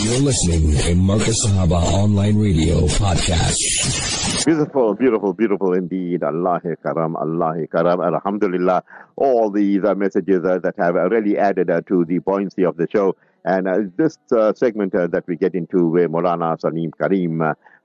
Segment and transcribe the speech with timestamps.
[0.00, 4.44] You're listening to Markaz Sahaba Online Radio Podcast.
[4.46, 6.22] Beautiful, beautiful, beautiful indeed.
[6.22, 8.84] Allah karam, Allah karam, alhamdulillah.
[9.16, 13.16] All these messages uh, that have really added uh, to the buoyancy of the show.
[13.44, 14.18] And uh, this
[14.54, 17.42] segment that we get into where Molana Salim Karim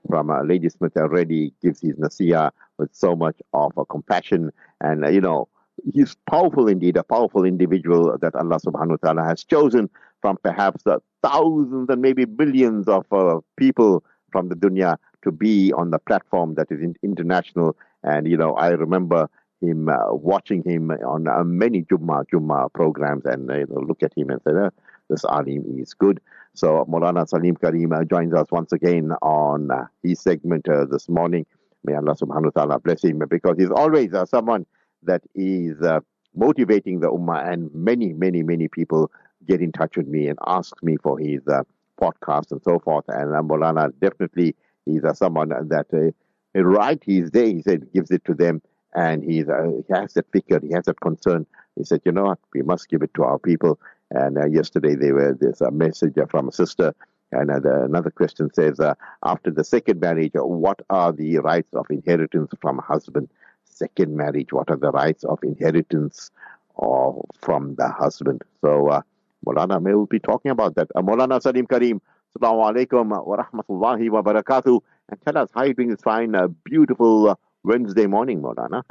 [0.08, 4.52] from uh, Ladysmith already gives his nasiya with so much of compassion.
[4.80, 5.48] And, you know,
[5.92, 9.90] he's powerful indeed, a powerful individual that Allah subhanahu wa ta'ala has chosen
[10.20, 15.72] from perhaps the thousands and maybe billions of uh, people from the dunya to be
[15.72, 17.76] on the platform that is in- international.
[18.02, 19.30] And, you know, I remember
[19.62, 24.12] him uh, watching him on uh, many Jummah, Jummah programs and you know, look at
[24.16, 24.70] him and say, oh,
[25.08, 26.20] this Alim is good.
[26.54, 31.08] So Maulana Salim Karim uh, joins us once again on uh, his segment uh, this
[31.08, 31.46] morning.
[31.84, 34.66] May Allah subhanahu wa ta'ala bless him because he's always someone
[35.02, 35.76] that is
[36.34, 39.10] motivating the ummah and many, many, many people
[39.46, 41.62] get in touch with me and ask me for his uh,
[42.00, 43.04] podcast and so forth.
[43.08, 44.54] And uh, Molana definitely
[44.84, 47.46] he's uh, someone that uh, right he's there.
[47.46, 48.62] He said gives it to them,
[48.94, 51.46] and he's he has that figure, he has that concern.
[51.76, 53.80] He said, you know what, we must give it to our people.
[54.10, 56.94] And uh, yesterday there was a message from a sister.
[57.32, 58.78] And the, another question says,
[59.24, 63.28] after the second marriage, what are the rights of inheritance from a husband?
[63.64, 66.30] Second marriage, what are the rights of inheritance
[66.76, 68.42] from the husband?
[68.60, 69.02] So
[69.44, 70.88] Maulana may will be talking about that.
[70.94, 72.00] Uh, Maulana Salim Karim,
[72.36, 74.80] Assalamu alaikum wa rahmatullahi wa barakatuh.
[75.08, 78.82] And tell us how you doing this fine, uh, beautiful uh, Wednesday morning, Maulana.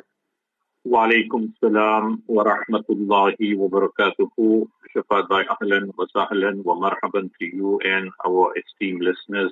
[0.86, 4.68] Wa alaikum salam wa rahmatullahi wa barakatuh.
[4.96, 9.52] Shafat Bhai ahlan wa sahlan wa marhaban to you and our esteemed listeners.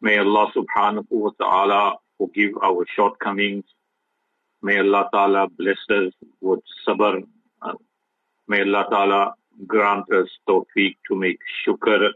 [0.00, 3.64] May Allah subhanahu wa ta'ala forgive our shortcomings.
[4.60, 7.24] May Allah ta'ala bless us with sabr.
[8.48, 9.34] May Allah ta'ala
[9.67, 12.11] grant us tawfiq to make shukr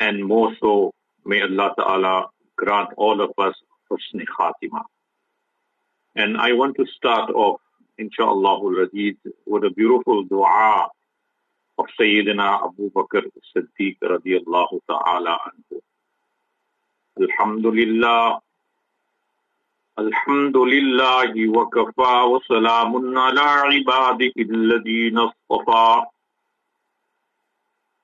[0.00, 0.92] and more so
[1.24, 2.26] may Allah Ta'ala
[2.56, 3.54] grant all of us
[3.90, 4.82] husn khatima.
[6.14, 7.60] And I want to start off,
[7.98, 10.88] inshallah with a beautiful dua
[11.78, 13.22] of Sayyidina Abu Bakr
[13.54, 15.80] Siddiq radiallahu ta'ala anhu.
[17.20, 18.40] Alhamdulillah
[19.98, 26.04] الحمد لله وكفى وسلام على عباده الذين اصطفى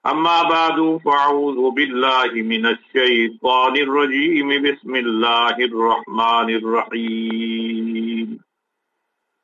[0.08, 4.50] أما بعد فأعوذ بالله من الشيطان الرجيم.
[4.64, 8.40] بسم الله الرحمن الرحيم.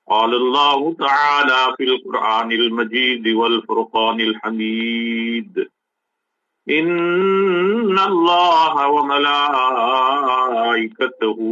[0.10, 5.68] قال الله تعالى في القرآن المجيد والفرقان الحميد.
[6.70, 9.38] إن الله وملائكته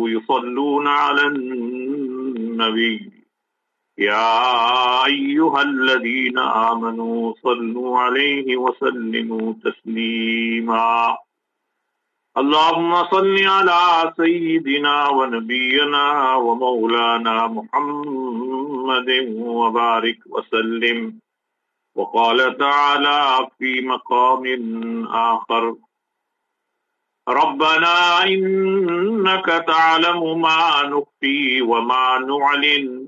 [0.10, 3.21] يصلون على النبي.
[4.02, 11.18] يا أيها الذين آمنوا صلوا عليه وسلموا تسليما.
[12.38, 21.20] اللهم صل على سيدنا ونبينا ومولانا محمد وبارك وسلم.
[21.96, 24.44] وقال تعالى في مقام
[25.08, 25.76] آخر.
[27.30, 33.08] ربنا إنك تعلم ما نخفي وما نعلن.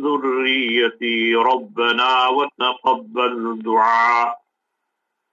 [0.00, 4.40] ذريتي ربنا وتقبل دعاء.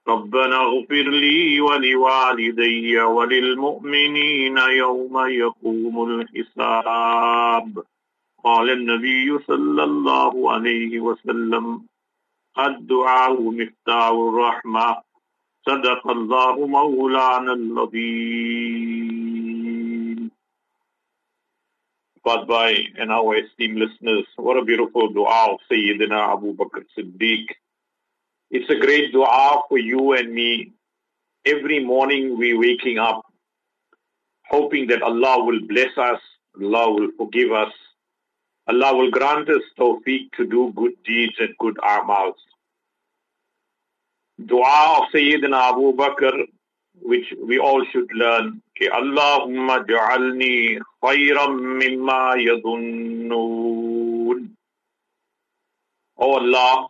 [0.08, 7.82] ربنا اغفر لي ولوالدي وللمؤمنين يوم يقوم الحساب.
[8.44, 11.80] قال النبي صلى الله عليه وسلم
[12.58, 14.96] الدعاء مفتاح الرحمة.
[15.66, 19.35] صدق الله مولانا العظيم.
[22.26, 24.26] By and our esteemed listeners.
[24.36, 27.46] What a beautiful dua of Sayyidina Abu Bakr Siddiq.
[28.50, 30.72] It's a great dua for you and me.
[31.44, 33.24] Every morning we waking up,
[34.50, 36.20] hoping that Allah will bless us,
[36.60, 37.72] Allah will forgive us,
[38.66, 42.34] Allah will grant us tawfiq to do good deeds and good amals.
[44.44, 46.32] Dua of Sayyidina Abu Bakr
[47.02, 48.62] which we all should learn.
[48.76, 53.30] Okay, Allahumma ja'alni khayram mimma yadunnoon.
[56.18, 56.88] Oh Allah,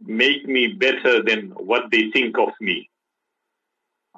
[0.00, 2.88] make me better than what they think of me.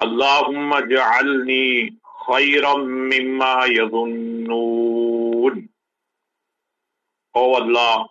[0.01, 1.97] Allahumma ja'alni
[2.27, 5.69] khayram mimma yadunnoon.
[7.35, 8.09] Oh Allah,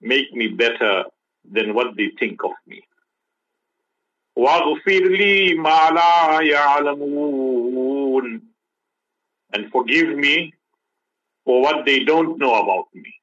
[0.00, 1.04] make me better
[1.50, 2.82] than what they think of me.
[4.37, 8.41] واغفر لي ما لا يعلمون
[9.55, 10.51] and forgive me
[11.45, 13.13] for what they don't know about me.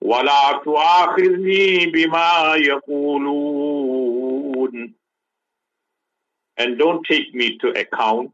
[0.00, 4.08] ولا تؤاخذني بما يقولون
[6.56, 8.32] and don't take me to account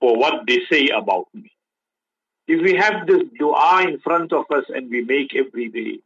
[0.00, 1.50] for what they say about me.
[2.48, 6.00] If we have this dua in front of us and we make every day,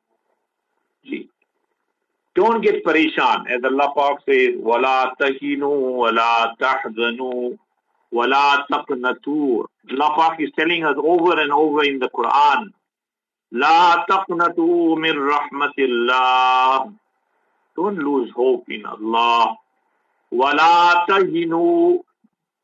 [2.34, 3.50] don't get parishan.
[3.50, 7.56] As Allah Pak says, وَلَا تَهِنُوا وَلَا تَحْزَنُوا
[8.12, 12.70] وَلَا تَقْنَتُوا Allah Pak is telling us over and over in the Quran,
[13.52, 16.94] لَا تَقْنَتُوا مِن رَحْمَةِ اللَّهِ
[17.76, 19.56] Don't lose hope in Allah.
[20.32, 22.00] وَلَا تَهِنُوا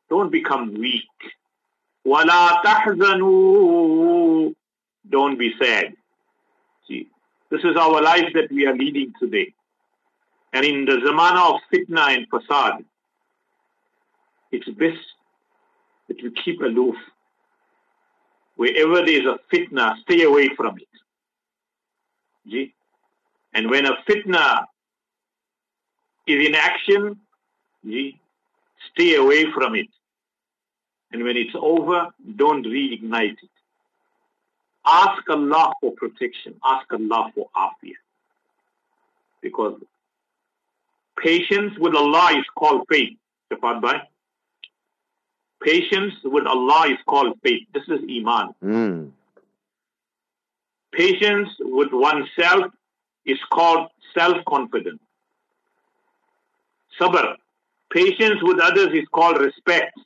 [0.09, 1.03] Don't become weak.
[2.05, 4.55] وَلَا تَحْزَنُوا
[5.09, 5.93] Don't be sad.
[6.87, 7.07] See,
[7.51, 9.53] this is our life that we are leading today.
[10.52, 12.84] And in the zamana of fitna and fasad,
[14.50, 14.98] it's best
[16.08, 16.96] that you keep aloof.
[18.56, 20.88] Wherever there is a fitna, stay away from it.
[22.50, 22.74] See?
[23.54, 24.64] And when a fitna
[26.26, 27.18] is in action,
[27.84, 28.20] see,
[28.92, 29.88] stay away from it.
[31.12, 33.50] And when it's over, don't reignite it.
[34.84, 36.54] Ask Allah for protection.
[36.64, 37.94] Ask Allah for afiyah.
[39.40, 39.80] Because
[41.18, 43.16] patience with Allah is called faith.
[43.52, 44.02] Shafat Bhai.
[45.62, 47.66] Patience with Allah is called faith.
[47.72, 48.48] This is Iman.
[48.64, 49.10] Mm.
[50.92, 52.66] Patience with oneself
[53.24, 55.00] is called self-confidence.
[57.00, 57.36] Sabr.
[57.90, 59.98] Patience with others is called respect.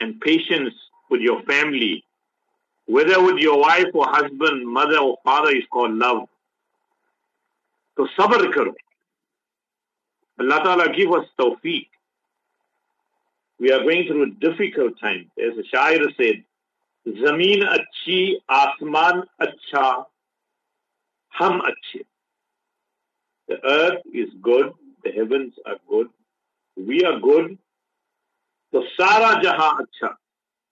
[0.00, 0.72] And patience
[1.10, 2.04] with your family,
[2.86, 6.28] whether with your wife or husband, mother or father, is called love.
[8.00, 8.72] So sabr karo.
[10.38, 11.86] Allah Ta'ala give us tawfiq.
[13.58, 15.26] We are going through a difficult times.
[15.38, 16.42] As the Shair said,
[17.06, 20.06] Zameen achhi, Asman acha,
[21.28, 22.06] Ham achhe.
[23.48, 24.72] The earth is good,
[25.04, 26.08] the heavens are good,
[26.78, 27.58] we are good.
[28.72, 30.14] So Sara Jaha acha.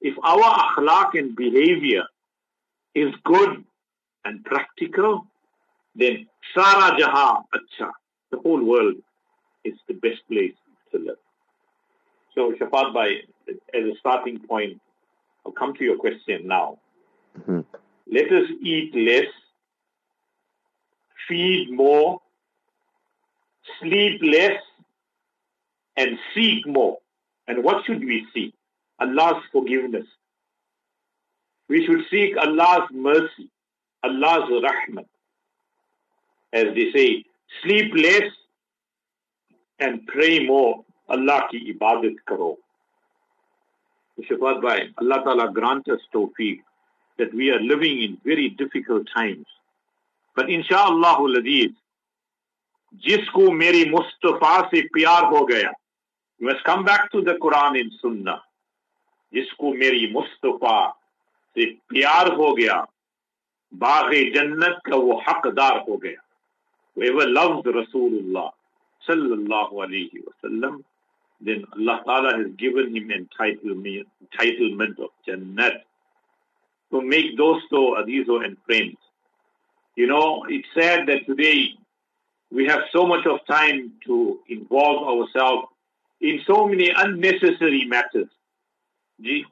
[0.01, 2.05] If our akhlaq and behavior
[2.95, 3.65] is good
[4.25, 5.27] and practical,
[5.99, 7.91] then Sara Jaha acha.
[8.31, 8.97] The whole world
[9.65, 10.55] is the best place
[10.93, 11.17] to live.
[12.35, 14.81] So Shafat Bhai, as a starting point,
[15.45, 16.79] I'll come to your question now.
[17.39, 17.65] Mhm.
[18.07, 19.33] Let us eat less,
[21.27, 22.23] feed more,
[23.81, 24.63] sleep less,
[25.97, 26.99] and seek more.
[27.49, 28.55] And what should we seek?
[29.01, 30.07] Allah's forgiveness.
[31.69, 33.51] We should seek Allah's mercy,
[34.03, 35.09] Allah's rahmat.
[36.53, 37.09] as they say
[37.63, 38.31] sleep less
[39.81, 40.83] and pray more.
[41.17, 42.55] اللہ کی عبادت کرو.
[44.19, 46.59] شفاعت بھائی، اللہ تعالیٰ گرانٹ us توفیق
[47.19, 49.47] that we are living in very difficult times.
[50.37, 51.71] But انشاءاللہ العزیز
[53.07, 55.71] جس کو میری مصطفیٰ سے پیار ہو گیا
[56.41, 58.39] you must come back to the Quran and Sunnah.
[59.33, 60.91] جس کو میری مصطفیٰ
[61.57, 62.83] سے پیار ہو گیا،
[63.73, 66.21] باغ جنت کا وہ حقدار ہو گیا.
[66.98, 68.52] whoever loves Rasulullah
[69.08, 70.84] sallallahu alayhi wasallam
[71.42, 75.82] then Allah Ta'ala has given him entitlement, entitlement of Jannat
[76.92, 78.96] to make those so Adizo and friends.
[79.96, 81.74] You know, it's sad that today
[82.52, 85.68] we have so much of time to involve ourselves
[86.22, 88.30] in so many unnecessary matters.
[89.22, 89.46] Ji,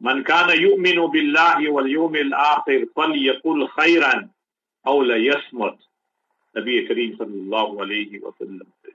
[0.00, 4.28] من كان يؤمن بالله واليوم الآخر فليقل خيرا
[4.86, 5.78] أو ليصمت
[6.56, 8.94] Nabi Kareem sallallahu alayhi wa sallam said,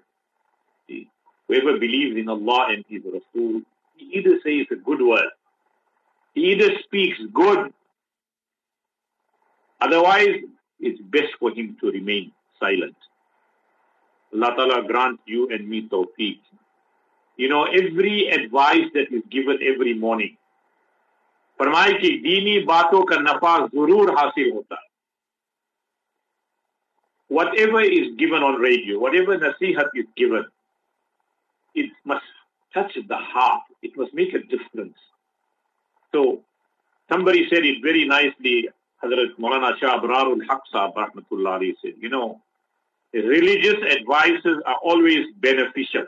[0.88, 1.10] "See,
[1.50, 3.62] Whoever believes in Allah and His Rasul,
[3.96, 5.32] he either says a good word,
[6.36, 7.74] he either speaks good,
[9.82, 10.36] otherwise
[10.79, 12.96] it's best for him to remain silent.
[14.34, 16.38] Allah Ta'ala grant you and me tawfiq.
[17.38, 20.38] You know, every advice that is given every morning,
[21.60, 24.88] फरमाए कि दीनी बातों का नफा जरूर हासिल होता है
[27.28, 30.45] whatever is given on radio, whatever nasihat is given,
[31.75, 32.25] it must
[32.73, 33.62] touch the heart.
[33.83, 34.97] It must make a difference.
[36.12, 36.43] So
[37.11, 38.69] somebody said it very nicely.
[39.02, 42.40] Hazrat Maulana Shah Abrarul Haq Sahab Rahmatullah alayhi said, you know,
[43.12, 46.07] religious advices are always beneficial.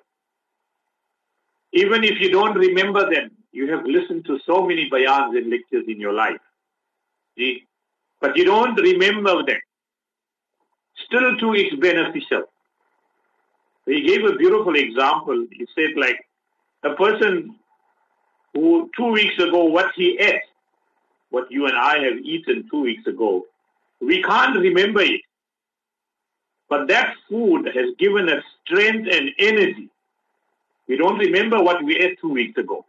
[1.72, 5.84] Even if you don't remember them, you have listened to so many bayans and lectures
[5.88, 6.40] in your life.
[7.36, 7.64] See?
[8.20, 9.60] But you don't remember them.
[11.04, 12.44] Still too it's beneficial.
[13.84, 15.46] He gave a beautiful example.
[15.52, 16.26] He said like
[16.82, 17.54] a person
[18.54, 20.40] who two weeks ago what he ate,
[21.30, 23.46] what you and I have eaten two weeks ago,
[24.00, 25.20] we can't remember it.
[26.68, 29.88] But that food has given us strength and energy.
[30.88, 32.84] We don't remember what we ate two weeks ago.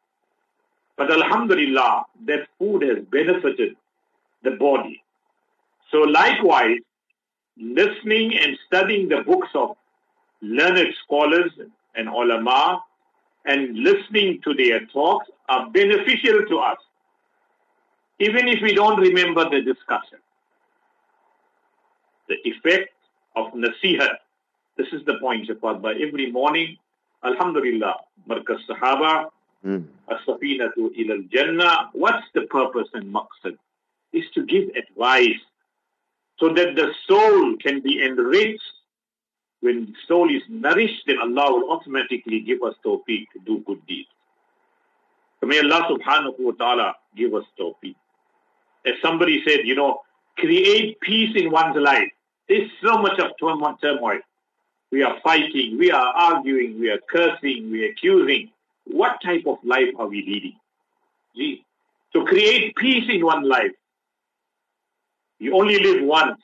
[0.98, 3.76] But Alhamdulillah, that food has benefited
[4.44, 5.04] the body.
[5.92, 6.80] So likewise,
[7.60, 9.76] listening and studying the books of
[10.42, 11.52] learned scholars
[11.96, 12.82] and ulama
[13.46, 16.78] and listening to their talks are beneficial to us,
[18.20, 20.20] even if we don't remember the discussion.
[22.28, 22.90] The effect
[23.36, 24.18] of nasihat.
[24.78, 25.82] This is the point, Shafat.
[25.82, 26.78] By every morning,
[27.24, 27.96] Alhamdulillah,
[28.30, 29.30] Markaz Sahaba,
[29.66, 29.86] mm.
[30.10, 33.58] As-Safinatu ila jannah What's the purpose and maqsad?
[34.12, 35.40] Is to give advice
[36.40, 38.62] so that the soul can be enriched.
[39.60, 43.86] When the soul is nourished, then Allah will automatically give us tawfiq to do good
[43.88, 44.10] deeds.
[45.40, 47.96] So may Allah subhanahu wa ta'ala give us tawfiq.
[48.86, 50.02] As somebody said, you know,
[50.38, 52.10] create peace in one's life.
[52.48, 54.20] There's so much of turmoil.
[54.92, 58.52] We are fighting, we are arguing, we are cursing, we are accusing.
[58.86, 60.56] What type of life are we leading?
[61.36, 61.66] Gee.
[62.14, 63.72] To create peace in one life,
[65.40, 66.42] you only live once.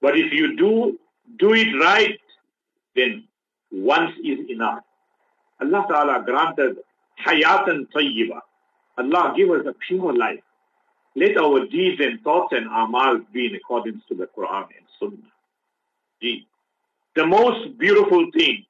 [0.00, 0.98] But if you do
[1.38, 2.18] do it right,
[2.96, 3.24] then
[3.70, 4.82] once is enough.
[5.60, 6.78] Allah Ta'ala granted
[7.26, 8.40] hayatan tayyiba.
[8.98, 10.40] Allah give us a pure life.
[11.16, 16.36] Let our deeds and thoughts and amal be in accordance to the Quran and Sunnah.
[17.16, 18.64] The most beautiful thing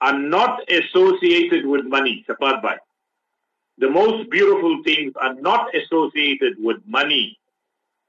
[0.00, 2.76] are not associated with money, Bhai.
[3.78, 7.38] The most beautiful things are not associated with money.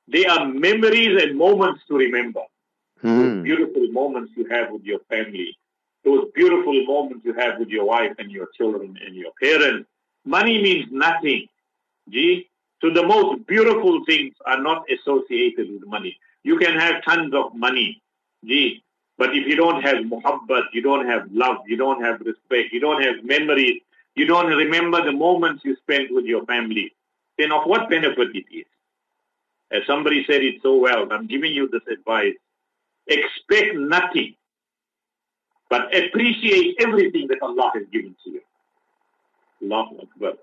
[0.08, 2.42] They are memories and moments to remember.
[3.02, 3.20] Hmm.
[3.20, 5.58] Those beautiful moments you have with your family,
[6.04, 9.90] those beautiful moments you have with your wife and your children and your parents.
[10.24, 11.48] Money means nothing.
[12.10, 12.48] Gee,
[12.82, 16.18] so the most beautiful things are not associated with money.
[16.44, 18.02] You can have tons of money,
[18.46, 18.84] gee,
[19.18, 22.80] but if you don't have muhabbat, you don't have love, you don't have respect, you
[22.80, 23.82] don't have memories,
[24.14, 26.94] you don't remember the moments you spent with your family,
[27.38, 28.66] then of what benefit it is?
[29.76, 32.36] As somebody said it so well, I'm giving you this advice.
[33.08, 34.36] Expect nothing,
[35.70, 38.42] but appreciate everything that Allah has given to you.
[39.64, 40.34] Allahu Akbar.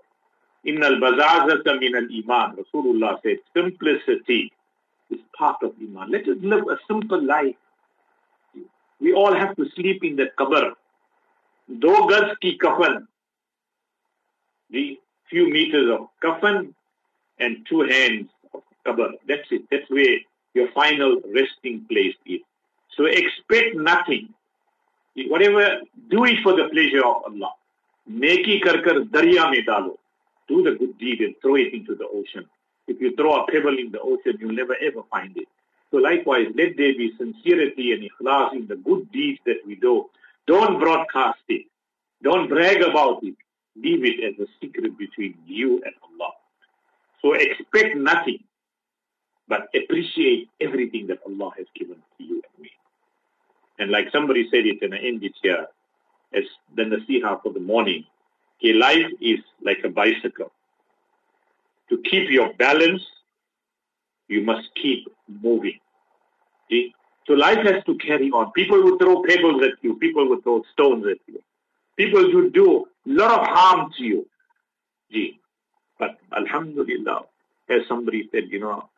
[0.65, 2.57] In al bazazata min al iman.
[2.63, 4.53] Rasulullah said, simplicity
[5.11, 6.11] is part of iman.
[6.11, 7.57] Let us live a simple life.
[9.01, 10.73] We all have to sleep in that qabr.
[11.79, 13.07] Do gaz ki kafan.
[14.71, 16.75] The few meters of kafan
[17.39, 18.29] and two hands
[18.85, 19.63] That's it.
[19.71, 20.19] That's where
[20.55, 22.41] your final resting place is.
[22.97, 24.29] So expect nothing.
[25.17, 27.53] Whatever, do it for the pleasure of Allah.
[28.11, 29.97] Neki kar kar darya mein dalo
[30.49, 32.47] do the good deed and throw it into the ocean.
[32.87, 35.49] If you throw a pebble in the ocean, you'll never ever find it.
[35.91, 40.07] So likewise, let there be sincerity and ikhlas in the good deeds that we do.
[40.47, 41.67] Don't broadcast it.
[42.23, 43.35] Don't brag about it.
[43.77, 46.33] Leave it as a secret between you and Allah.
[47.21, 48.41] So expect nothing,
[49.53, 52.71] but appreciate everything that Allah has given to you and me.
[53.79, 55.35] And like somebody said it, and I end it
[56.33, 56.45] as
[56.75, 58.07] the nasiha for the morning,
[58.65, 60.51] a life is like a bicycle.
[61.91, 63.03] To keep your balance,
[64.27, 65.79] you must keep moving.
[66.71, 66.95] See?
[67.27, 68.53] So life has to carry on.
[68.53, 69.97] People will throw pebbles at you.
[69.99, 71.43] People will throw stones at you.
[71.99, 74.27] People will do a lot of harm to you.
[75.13, 75.41] See?
[75.99, 77.25] But Alhamdulillah,
[77.69, 78.89] as somebody said, you know,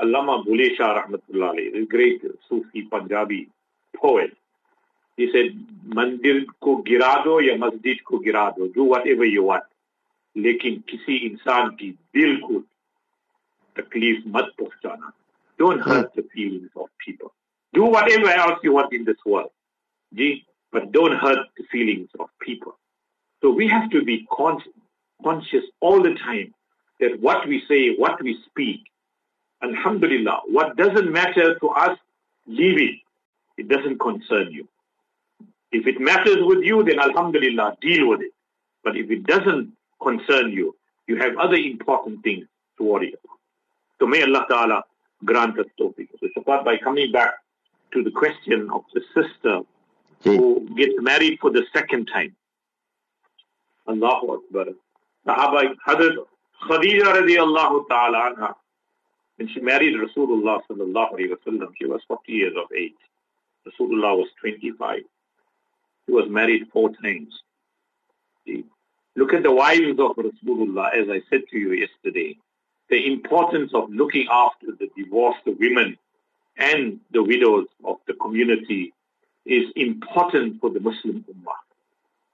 [0.00, 3.48] Allama Bulleh Shah Rahmatullahi, the great Sufi Punjabi
[3.94, 4.36] poet,
[5.16, 9.64] he said, Mandir ko girado ya masjid ko girado, do whatever you want.
[10.36, 12.64] Lekin kisi insan ki bilkul
[13.76, 15.12] takleef mat pohchana.
[15.58, 15.88] Don't hmm.
[15.88, 17.32] hurt the feelings of people.
[17.72, 19.50] Do whatever else you want in this world.
[20.72, 22.76] But don't hurt the feelings of people.
[23.40, 26.54] So we have to be conscious all the time
[26.98, 28.80] that what we say, what we speak,
[29.64, 31.98] Alhamdulillah, what doesn't matter to us,
[32.46, 32.96] leave it.
[33.56, 34.68] It doesn't concern you.
[35.72, 38.32] If it matters with you, then Alhamdulillah, deal with it.
[38.84, 42.46] But if it doesn't concern you, you have other important things
[42.78, 43.38] to worry about.
[43.98, 44.84] So may Allah Ta'ala
[45.24, 46.08] grant us tawfiq.
[46.20, 47.34] So Shafat, by coming back
[47.92, 49.60] to the question of the sister
[50.24, 52.34] who gets married for the second time.
[53.88, 54.66] Allahu Akbar.
[55.26, 56.16] Sahaba Hadrat
[56.68, 58.54] Khadija radiallahu ta'ala anha,
[59.36, 62.92] when she married Rasulullah sallallahu alayhi she was 40 years of age.
[63.66, 65.00] Rasulullah was 25.
[66.06, 67.42] He was married four times.
[68.46, 68.64] See?
[69.16, 72.36] Look at the wives of Rasulullah, as I said to you yesterday.
[72.90, 75.96] The importance of looking after the divorced women
[76.56, 78.92] and the widows of the community
[79.46, 81.60] is important for the Muslim Ummah.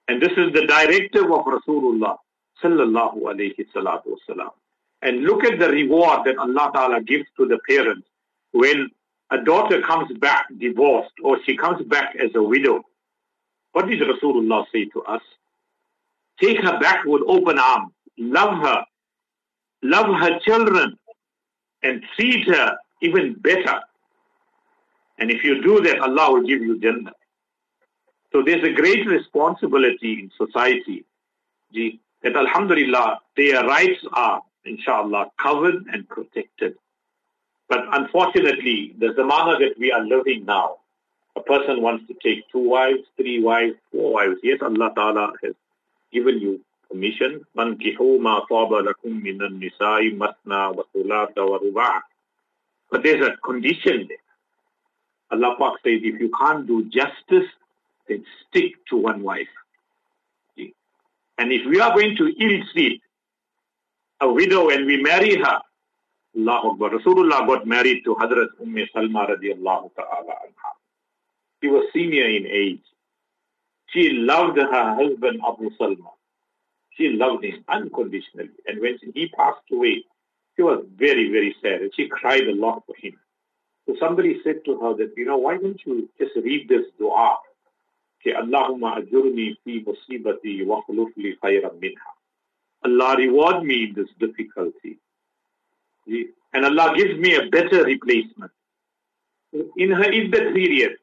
[0.09, 2.17] And this is the directive of Rasulullah
[2.63, 4.51] sallallahu alayhi salatu wasalam.
[5.03, 8.07] And look at the reward that Allah Ta'ala gives to the parents
[8.53, 8.91] when
[9.31, 12.83] a daughter comes back divorced or she comes back as a widow.
[13.73, 15.23] What did Rasulullah say to us?
[16.41, 17.93] Take her back with open arms.
[18.19, 18.85] Love her.
[19.83, 20.99] Love her children.
[21.83, 23.81] And treat her even better.
[25.19, 27.13] And if you do that, Allah will give you Jannah.
[28.33, 31.05] So there's a great responsibility in society
[32.23, 36.77] that Alhamdulillah, their rights are, inshallah, covered and protected.
[37.69, 40.79] But unfortunately, the zamana that we are living now,
[41.37, 44.41] a person wants to take two wives, three wives, four wives.
[44.43, 45.55] Yes, Allah Ta'ala has
[46.13, 47.47] given you permission.
[47.55, 47.77] But
[53.05, 54.19] there's a condition there.
[55.31, 57.49] Allah Pak says, if you can't do justice,
[58.09, 59.47] then stick to one wife.
[61.39, 63.01] And if we are going to ill treat
[64.21, 65.61] a widow and we marry her,
[66.37, 70.71] Allah Akbar, Rasulullah got married to Hadrat Umm Salma radiallahu ta'ala anha.
[71.61, 72.83] He was senior in age.
[73.89, 76.13] She loved her husband Abu Salma.
[76.97, 78.51] She loved him unconditionally.
[78.67, 80.05] And when he passed away,
[80.57, 81.81] she was very, very sad.
[81.83, 83.19] And she cried a lot for him.
[83.87, 87.39] So somebody said to her that, you know, why don't you just read this dua?
[88.21, 90.83] Okay, Allahumma ajurni fi musibati wa
[91.17, 92.20] li khayran minha.
[92.85, 94.99] Allah reward me in this difficulty.
[96.53, 98.53] And Allah gives me a better replacement.
[99.77, 100.97] In her iddat period,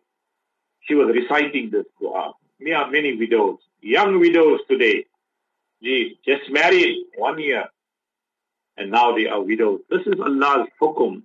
[0.82, 2.34] she was reciting this dua.
[2.60, 5.06] There are many widows, young widows today.
[5.84, 7.70] Gee, just married one year
[8.78, 9.82] and now they are widows.
[9.90, 11.24] This is Allah's hukum.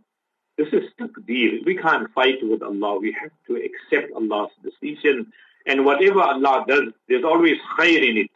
[0.57, 1.65] This is taqdeer.
[1.65, 2.99] We can't fight with Allah.
[2.99, 5.33] We have to accept Allah's decision.
[5.67, 8.31] And whatever Allah does, there's always khair in it.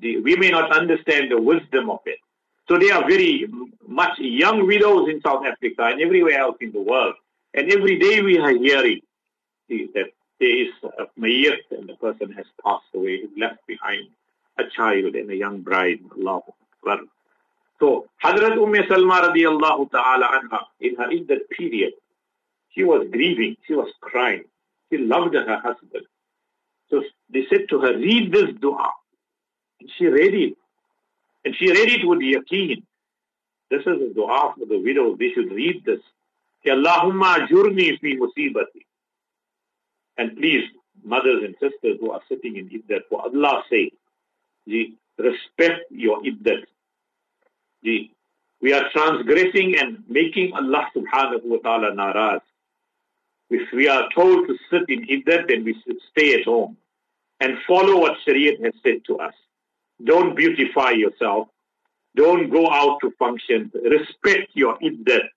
[0.00, 2.18] We may not understand the wisdom of it.
[2.68, 3.46] So there are very
[3.86, 7.14] much young widows in South Africa and everywhere else in the world.
[7.54, 9.00] And every day we are hearing
[9.68, 14.08] that there is a mayyat and the person has passed away, left behind
[14.58, 16.00] a child and a young bride.
[16.16, 16.42] Allah.
[17.78, 21.92] So Hadrat Umm Salma radiallahu ta'ala anha, in her in that period,
[22.74, 24.44] she was grieving, she was crying.
[24.90, 26.06] She loved her husband.
[26.90, 28.92] So they said to her, read this dua.
[29.96, 30.54] She read it.
[31.44, 32.82] And she read it with yaqeen.
[33.70, 35.16] This is the dua for the widow.
[35.16, 36.00] They should read this.
[36.66, 38.84] Allahumma ajurni fi musibati.
[40.16, 40.64] And please,
[41.04, 43.94] mothers and sisters who are sitting in iddat, for Allah's sake,
[45.18, 46.64] respect your iddat.
[47.82, 52.40] We are transgressing and making Allah subhanahu wa ta'ala naraz.
[53.50, 56.76] If we are told to sit in iddat, then we should stay at home
[57.38, 59.34] and follow what Shariah has said to us.
[60.04, 61.48] Don't beautify yourself.
[62.14, 63.70] Don't go out to function.
[63.74, 65.28] Respect your iddat.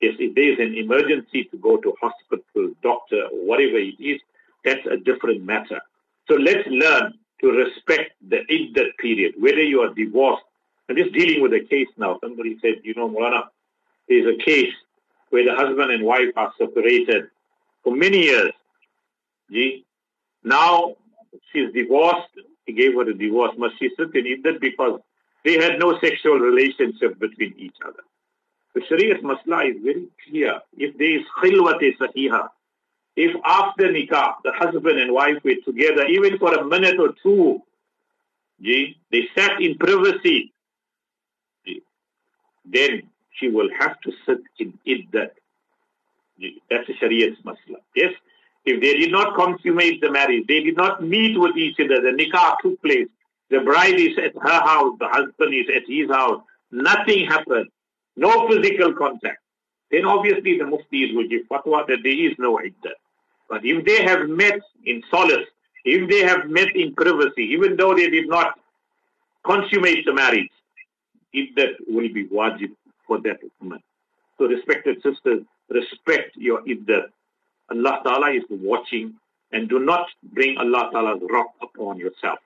[0.00, 4.20] Yes, if there is an emergency to go to hospital, doctor, or whatever it is,
[4.64, 5.80] that's a different matter.
[6.28, 10.42] So let's learn to respect the iddat period, whether you are divorced.
[10.88, 12.18] I'm just dealing with a case now.
[12.22, 13.44] Somebody said, you know, Mulana,
[14.08, 14.72] there's a case
[15.30, 17.24] where the husband and wife are separated
[17.82, 18.52] for many years.
[19.50, 19.84] Gee,
[20.42, 20.96] now
[21.52, 22.28] she's divorced.
[22.66, 23.52] He gave her a divorce.
[23.58, 25.00] Must she sit in iddat because
[25.44, 28.02] they had no sexual relationship between each other.
[28.74, 30.60] The Shariah's masla is very clear.
[30.76, 32.48] If there is khilwat sahiha,
[33.16, 37.62] if after nikah, the husband and wife were together, even for a minute or two,
[38.58, 40.52] they sat in privacy,
[42.64, 43.02] then
[43.38, 45.30] she will have to sit in iddat.
[46.70, 47.76] That's the Shariah's masla.
[47.94, 48.14] Yes?
[48.64, 52.16] If they did not consummate the marriage, they did not meet with each other, the
[52.16, 53.08] nikah took place,
[53.50, 57.68] the bride is at her house, the husband is at his house, nothing happened,
[58.16, 59.38] no physical contact,
[59.90, 62.94] then obviously the muftis will give fatwa that there is no iddah.
[63.48, 65.46] But if they have met in solace,
[65.84, 68.58] if they have met in privacy, even though they did not
[69.44, 70.50] consummate the marriage,
[71.34, 72.72] iddat will be wajib
[73.06, 73.82] for that woman.
[74.38, 77.08] So respected sisters, respect your iddat.
[77.69, 79.15] Allah Ta'ala is watching
[79.51, 82.39] and do not bring Allah Ta'ala's wrath upon yourself.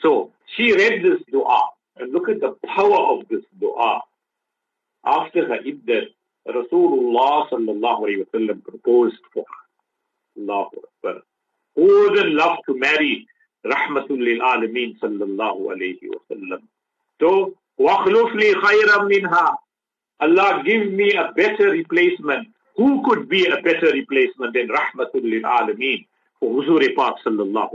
[0.00, 1.60] So she read this dua
[1.96, 4.00] and look at the power of this dua.
[5.04, 6.02] After her iddah,
[6.48, 10.42] Rasulullah sallallahu alayhi wa sallam proposed for her.
[10.42, 11.22] Allahu Akbar.
[11.76, 13.26] Who wouldn't love to marry
[13.64, 16.62] Rahmatul lil Alameen sallallahu alayhi wa sallam?
[17.20, 19.54] So, وَخْلُفْ لِي خَيْرًا مِنْهَا
[20.20, 22.48] Allah give me a better replacement.
[22.75, 26.05] who could be a better replacement than Rahmatul lil Alameen
[26.39, 27.69] for Huzur Pak sallallahu?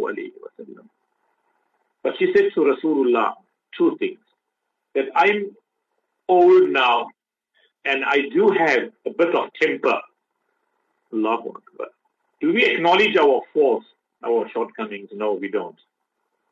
[2.02, 3.34] But she said to Rasulullah
[3.76, 4.18] two things.
[4.94, 5.56] That I'm
[6.28, 7.08] old now
[7.84, 10.00] and I do have a bit of temper.
[11.12, 11.88] Allahu Akbar.
[12.40, 13.86] Do we acknowledge our faults,
[14.24, 15.08] our shortcomings?
[15.12, 15.78] No, we don't.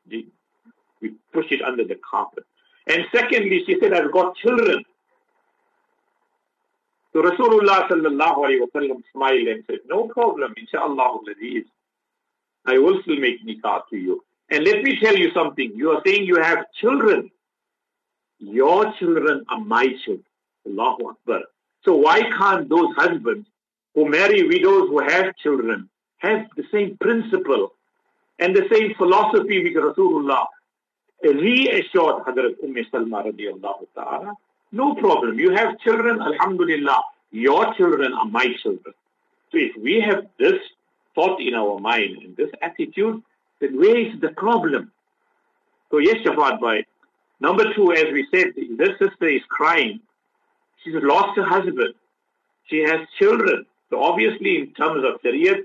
[0.09, 0.27] We
[1.33, 2.45] push it under the carpet.
[2.87, 4.85] And secondly, she said, I've got children.
[7.17, 11.21] So Rasulullah sallallahu alayhi wa sallam smiled and said, No problem, inshallah,
[12.67, 14.23] I will still make nikah to you.
[14.51, 15.73] And let me tell you something.
[15.75, 17.31] You are saying you have children.
[18.39, 20.27] Your children are my children.
[20.67, 21.41] Allahu Akbar.
[21.87, 23.49] So why can't those husbands
[23.95, 27.73] who marry widows who have children have the same principle
[28.39, 30.49] and the same philosophy with Rasulullah
[31.23, 34.35] reassured Hadrat Umm Salma radiallahu ta'ala,
[34.73, 35.39] no problem.
[35.39, 37.03] You have children, alhamdulillah.
[37.31, 38.95] Your children are my children.
[39.53, 40.61] So if we have this
[41.15, 43.23] thought in our mind and this attitude,
[43.61, 44.93] then where is the problem?
[45.91, 46.85] So yes, Shafat Bhai.
[47.41, 50.01] Number two, as we said, this sister is crying.
[50.83, 51.95] She's lost her husband.
[52.69, 53.67] She has children.
[53.91, 55.57] So obviously, in terms of Sharia,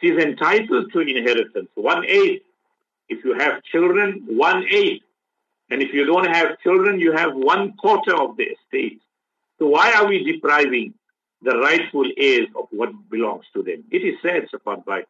[0.00, 1.68] she's entitled to inheritance.
[1.74, 2.42] One eighth.
[3.08, 5.04] If you have children, one eighth.
[5.70, 9.00] And if you don't have children, you have one quarter of the estate.
[9.58, 10.94] So why are we depriving
[11.42, 13.84] the rightful heirs of what belongs to them?
[13.90, 15.04] It is said, Bhai,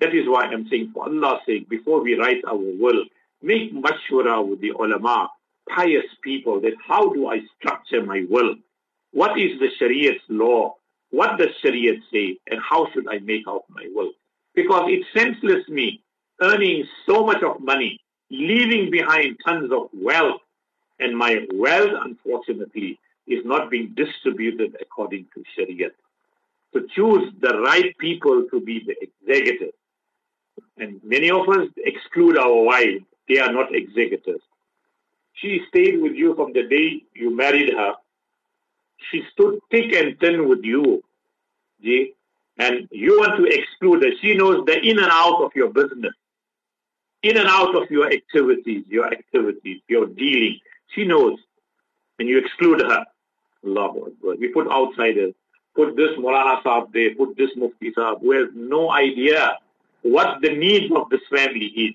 [0.00, 3.04] that is why I'm saying, for Allah's sake, before we write our will,
[3.42, 5.28] make mashwara with the ulama,
[5.68, 8.56] pious people, that how do I structure my will?
[9.12, 10.76] What is the Shariah's law?
[11.10, 12.38] What does Shariah say?
[12.46, 14.12] And how should I make out my will?
[14.54, 16.02] Because it's senseless me
[16.40, 20.40] earning so much of money, leaving behind tons of wealth,
[20.98, 25.90] and my wealth, unfortunately, is not being distributed according to Sharia.
[26.74, 29.74] To choose the right people to be the executors.
[30.78, 33.04] And many of us exclude our wives.
[33.28, 34.40] They are not executors.
[35.34, 37.94] She stayed with you from the day you married her.
[39.10, 41.02] She stood thick and thin with you.
[41.82, 42.14] See?
[42.58, 44.10] And you want to exclude her.
[44.22, 46.14] She knows the in and out of your business,
[47.22, 50.58] in and out of your activities, your activities, your dealing.
[50.94, 51.38] She knows.
[52.18, 53.04] And you exclude her.
[53.64, 53.92] Allah
[54.38, 55.34] We put outsiders.
[55.74, 59.58] Put this Mulana Saab there, put this Mufti Saab, who has no idea
[60.02, 61.94] what the needs of this family is,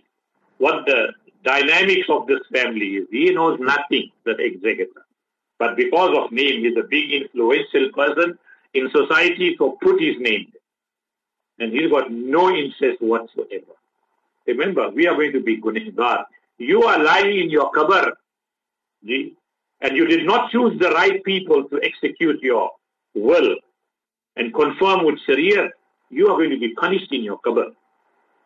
[0.60, 3.08] what the dynamics of this family is.
[3.10, 5.04] He knows nothing, that executor.
[5.58, 8.38] But because of name, he's a big influential person
[8.74, 10.52] in society, so put his name
[11.60, 13.74] And he's got no interest whatsoever.
[14.52, 16.24] Remember, we are going to be gunehgar.
[16.58, 18.12] You are lying in your qabr,
[19.84, 22.72] and you did not choose the right people to execute your
[23.16, 23.56] will
[24.36, 25.70] and confirm with Sharia,
[26.10, 27.72] you are going to be punished in your qabr.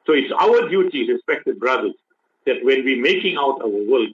[0.06, 1.94] So it's our duty, respected brothers,
[2.46, 4.08] that when we're making out our will,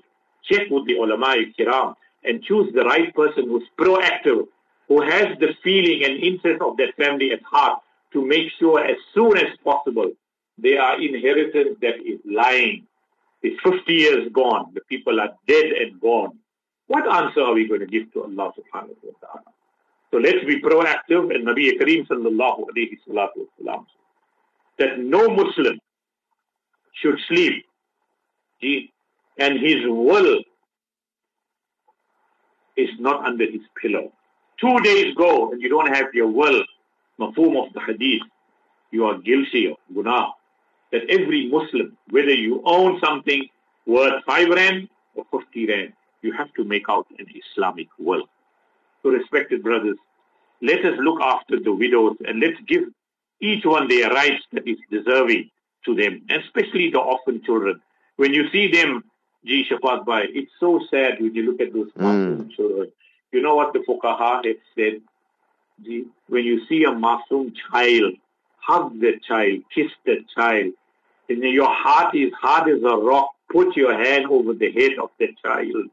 [0.50, 4.48] check with the ulama kiram and choose the right person who's proactive,
[4.88, 7.80] who has the feeling and interest of that family at heart
[8.14, 10.12] to make sure as soon as possible
[10.62, 12.88] their inheritance that is lying.
[13.42, 14.72] It's 50 years gone.
[14.74, 16.38] The people are dead and gone.
[16.88, 19.44] What answer are we going to give to Allah subhanahu wa ta'ala?
[20.12, 23.86] So let's be proactive and Nabi Kareem sallallahu alayhi wasalam
[24.78, 25.80] that no Muslim
[27.02, 27.66] should sleep
[29.38, 30.40] and his will
[32.78, 34.12] is not under his pillow.
[34.60, 36.64] Two days go and you don't have your will,
[37.20, 38.22] mafum of the hadith,
[38.92, 40.28] you are guilty of guna.
[40.92, 43.48] That every Muslim, whether you own something
[43.86, 48.28] worth 5 rand or 50 rand, you have to make out an Islamic will.
[49.02, 49.98] So respected brothers,
[50.62, 52.84] let us look after the widows and let's give
[53.40, 55.50] each one their rights that is deserving
[55.86, 57.82] to them, especially the orphan children.
[58.18, 59.04] When you see them,
[59.46, 59.66] G.
[59.70, 62.52] Shafat Bhai, it's so sad when you look at those mm.
[62.52, 62.92] children.
[63.32, 65.02] You know what the Fuqaha have said?
[66.28, 68.14] When you see a Masoom child,
[68.58, 70.74] hug the child, kiss the child,
[71.40, 75.38] your heart is hard as a rock, put your hand over the head of that
[75.44, 75.90] child.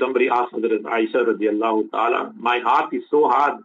[0.00, 3.62] Somebody asked Hazrat Aisha radiallahu ta'ala, my heart is so hard,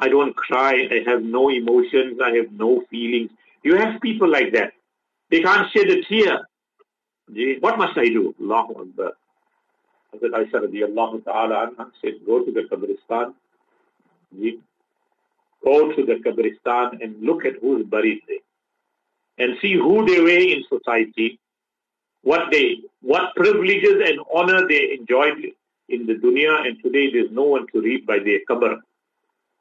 [0.00, 0.88] I don't cry.
[0.90, 2.18] I have no emotions.
[2.20, 3.30] I have no feelings.
[3.62, 4.72] You have people like that.
[5.30, 6.40] They can't shed a tear.
[7.60, 8.34] What must I do?
[8.40, 9.12] Allahu Akbar.
[10.12, 11.70] Hazrat Aisha radiallahu ta'ala
[12.02, 13.34] said, go to the Qabristan.
[15.64, 18.38] Go to the Qabristan and look at who's buried there.
[19.38, 21.40] And see who they were in society,
[22.22, 25.52] what they, what privileges and honor they enjoyed
[25.88, 28.76] in the dunya, and today there's no one to read by their qabr.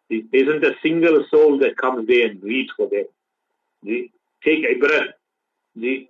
[0.09, 3.05] There isn't a single soul that comes there and reads for them.
[4.43, 5.13] Take ibrat.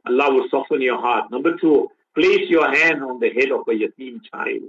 [0.06, 1.30] Allah will soften your heart.
[1.32, 4.64] Number two, place your hand on the head of a yatim child.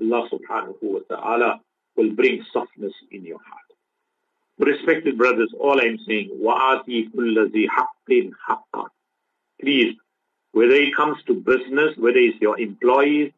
[0.00, 1.60] Allah subhanahu wa ta'ala
[1.96, 3.63] will bring softness in your heart.
[4.57, 8.87] Respected brothers, all I'm saying, وَآتِي كُلَّ ذِي حَقٍّ حَقًّا
[9.61, 9.95] Please,
[10.51, 13.31] whether it comes to business, whether it's your employees,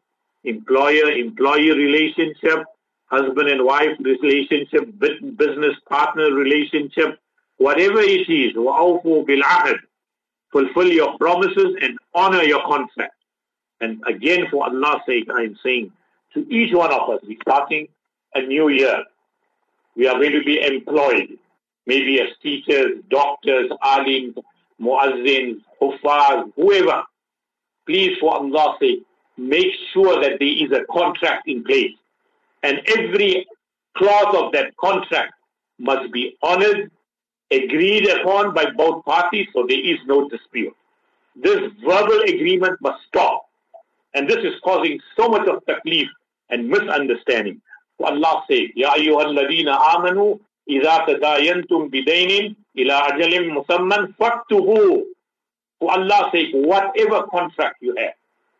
[0.44, 2.64] employer-employee relationship,
[3.06, 7.20] husband and wife relationship, business partner relationship,
[7.58, 9.76] whatever it is, وَأَوْفُوا بِالْعَهْدِ
[10.50, 13.14] Fulfill your promises and honor your contract.
[13.80, 15.92] And again, for Allah's sake, I'm saying
[16.34, 17.88] to each one of us, we're starting
[18.34, 19.02] a new year.
[19.97, 21.39] We are going to be employed,
[21.87, 24.35] maybe as teachers, doctors, alims,
[24.79, 27.01] muazzins, huffaz, whoever.
[27.87, 29.03] Please, for Allah's sake,
[29.37, 31.95] make sure that there is a contract in place.
[32.61, 33.47] And every
[33.97, 35.33] clause of that contract
[35.79, 36.91] must be honored,
[37.49, 40.75] agreed upon by both parties, so there is no dispute.
[41.35, 43.45] This verbal agreement must stop.
[44.13, 46.07] And this is causing so much of taklif
[46.49, 47.61] and misunderstanding.
[47.98, 55.04] For Allah's sake, Ya ayyuhalladina amanu, إذا تداينتم بدين إلى أجل مسمى فاكتبوه.
[55.80, 58.14] For Allah's sake, whatever contract you have,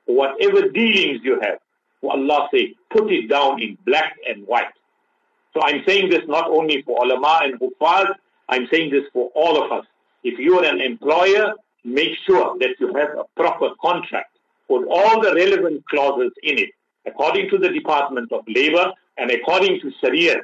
[0.07, 1.59] whatever dealings you have,
[2.01, 4.75] for Allah's sake, put it down in black and white.
[5.55, 8.09] So I'm saying this not only for ulama and huffaz,
[8.49, 9.87] I'm saying this for all of us.
[10.25, 14.33] If you're an employer, make sure that you have a proper contract
[14.73, 16.71] put all the relevant clauses in it,
[17.07, 20.38] according to the Department of Labor and according to Sharia.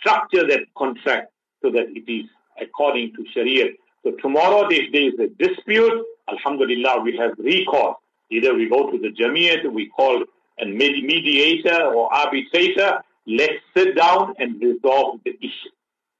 [0.00, 2.26] Structure that contract so that it is
[2.60, 3.66] according to Sharia.
[4.04, 7.96] So tomorrow, if there is a dispute, Alhamdulillah, we have recourse.
[8.30, 10.22] Either we go to the Jamiyat, we call
[10.60, 13.00] a mediator or arbitrator.
[13.26, 15.70] Let's sit down and resolve the issue.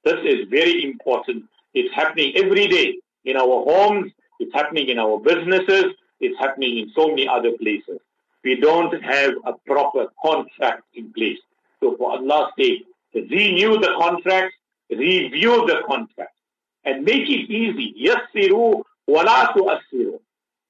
[0.05, 1.45] This is very important.
[1.75, 4.13] It's happening every day in our homes.
[4.41, 5.87] It's happening in our businesses.
[6.21, 8.01] It's happening in so many other places.
[8.43, 11.39] We don't have a proper contract in place.
[11.81, 14.55] So for Allah's sake, renew the contract,
[14.91, 16.35] review the contract,
[16.85, 17.95] and make it easy.
[18.07, 20.21] Yassiru wala tu'assiru.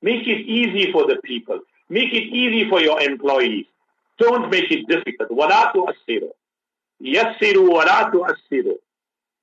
[0.03, 1.61] Make it easy for the people.
[1.89, 3.67] Make it easy for your employees.
[4.19, 5.31] Don't make it difficult.
[5.31, 6.31] Wala tu'assiru.
[7.03, 8.75] Yassiru wala tu'assiru.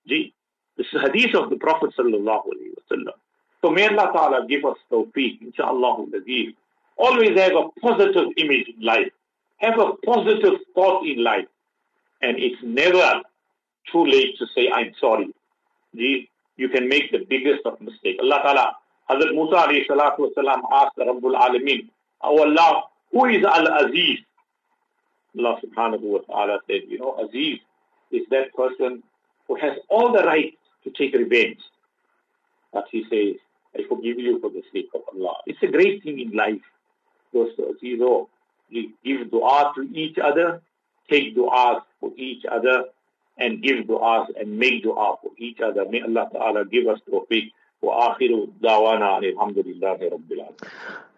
[0.05, 3.13] This is hadith of the Prophet sallallahu alaihi wasallam.
[3.61, 6.53] So may Allah Ta'ala give us tawfiq, inshaAllah.
[6.97, 9.11] Always have a positive image in life.
[9.57, 11.47] Have a positive thought in life.
[12.21, 13.21] And it's never
[13.91, 15.33] too late to say, I'm sorry.
[15.93, 18.19] You can make the biggest of mistakes.
[18.21, 18.75] Allah Ta'ala,
[19.09, 21.89] Hazrat Musa alayhi asked Rabbul Alameen,
[22.21, 24.19] Oh Allah, who is Al-Aziz?
[25.37, 27.59] Allah subhanahu wa ta'ala said, you know, Aziz
[28.11, 29.03] is that person
[29.47, 31.59] who has all the right to take revenge.
[32.71, 33.39] But he says,
[33.75, 35.35] I forgive you for the sake of Allah.
[35.47, 36.61] It's a great thing in life.
[37.33, 37.97] Those, know, we
[39.03, 40.61] give dua to each other,
[41.09, 42.85] take duas for each other,
[43.37, 45.85] and give duas and make dua for each other.
[45.89, 47.51] May Allah Ta'ala give us tawfiq.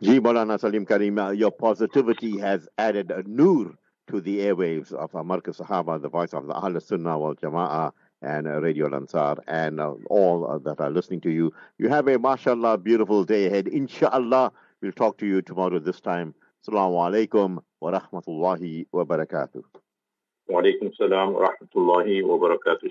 [0.01, 3.75] Ji Maulana Salim Karim, uh, your positivity has added a nur
[4.07, 7.91] to the airwaves of uh, Markaz Sahaba, the voice of the Ahl Sunnah wal Jama'ah
[8.23, 11.53] and uh, Radio Lansar and all that are listening to you.
[11.77, 13.67] You have a mashallah beautiful day ahead.
[13.67, 16.33] Inshallah, we'll talk to you tomorrow this time.
[16.65, 19.61] Assalamu alaikum wa rahmatullahi wa barakatuh.
[20.49, 22.89] Wa alaikum salam wa rahmatullahi wa barakatuh.